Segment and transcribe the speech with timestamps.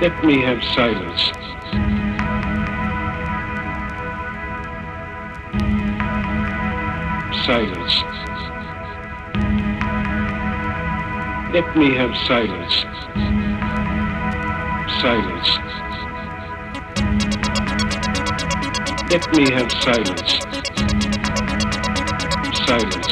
[0.00, 1.22] Let me have silence.
[7.44, 7.94] Silence.
[11.52, 12.74] Let me have silence.
[15.02, 15.50] Silence.
[19.10, 20.32] Let me have silence.
[22.66, 23.09] Silence.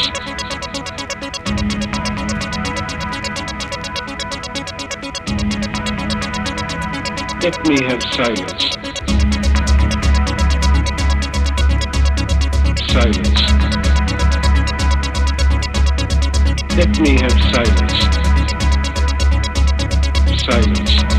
[7.41, 8.65] Let me have silence.
[12.91, 13.43] Silence.
[16.77, 17.99] Let me have silence.
[20.45, 21.18] Silence.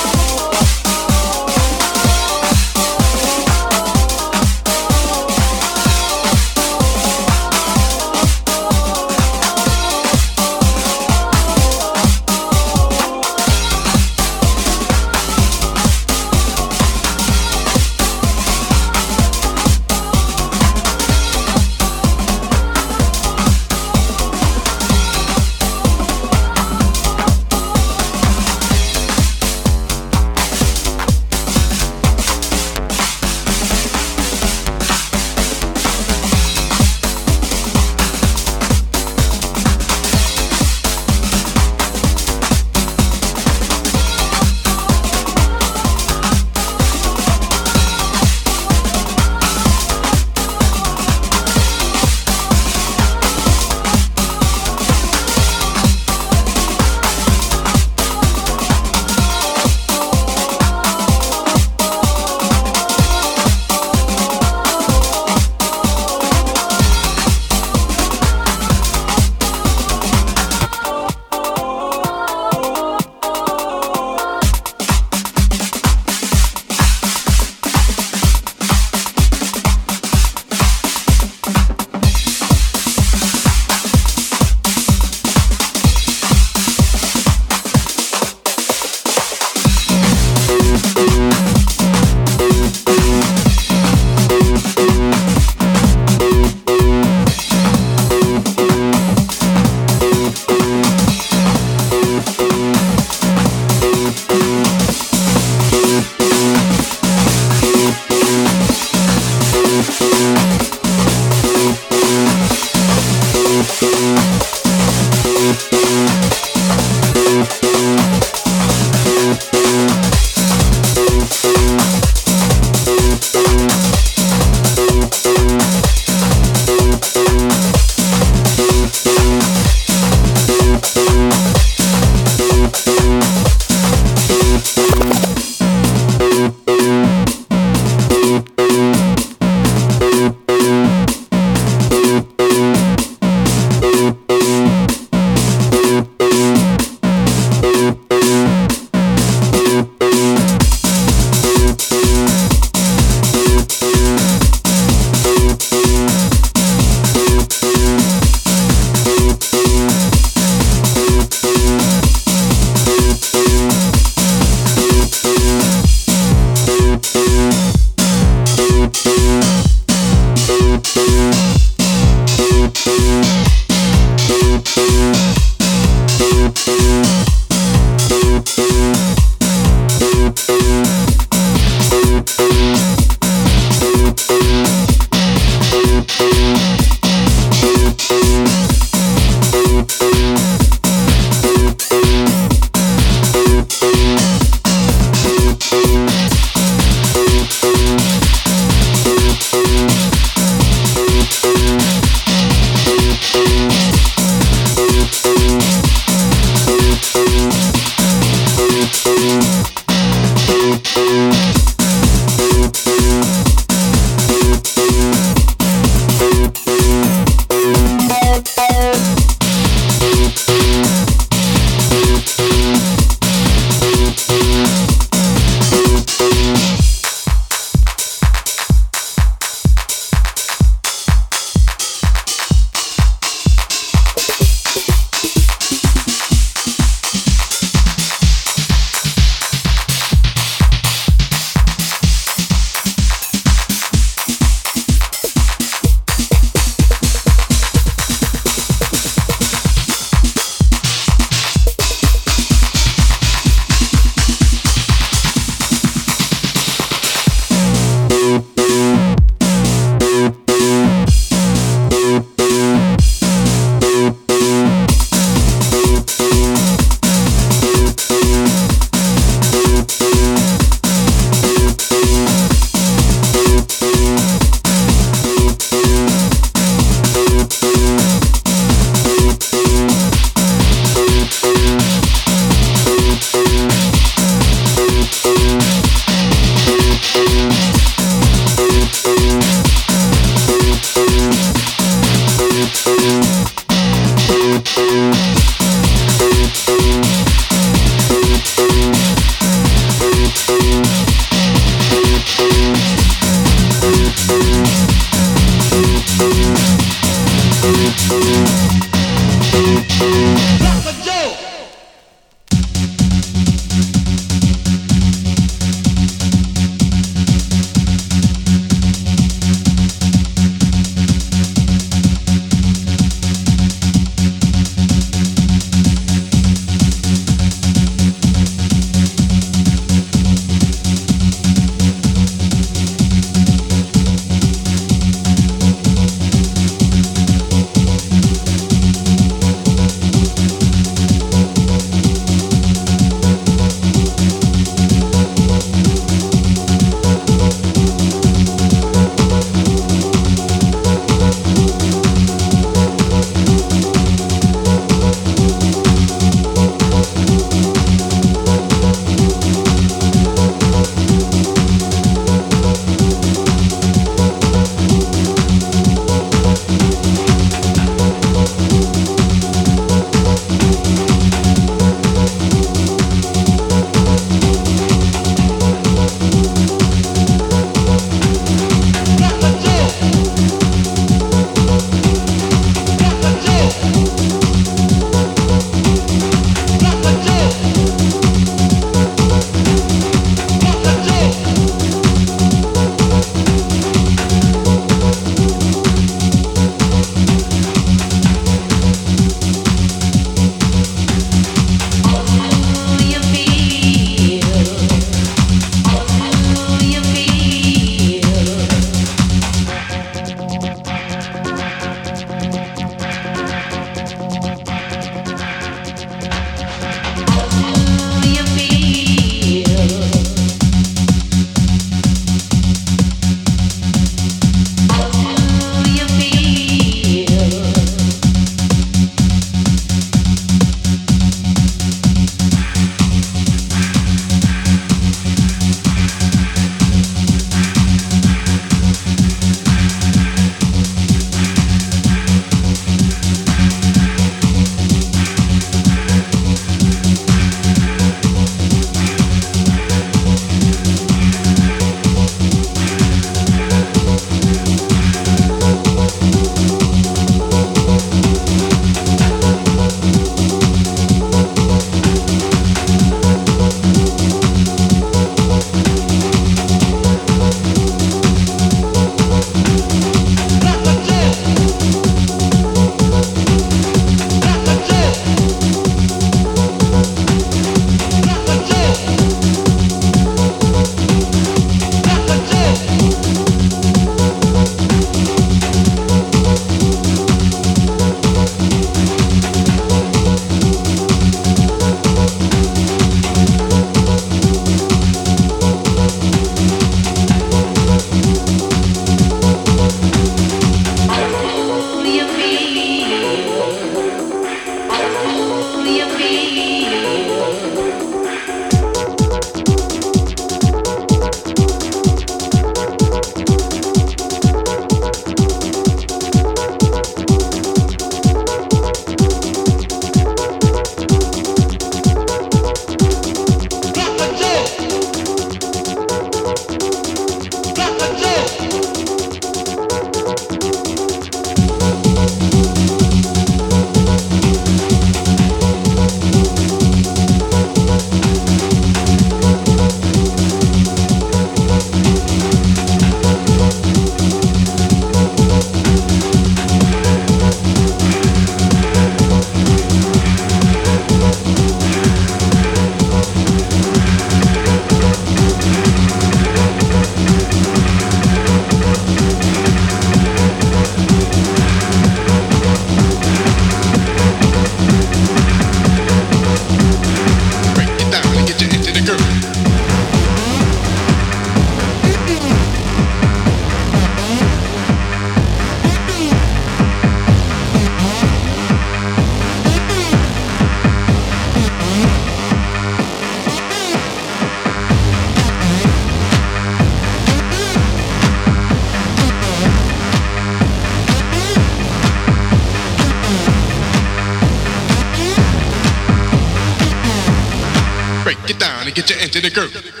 [598.93, 600.00] Get you into the groove.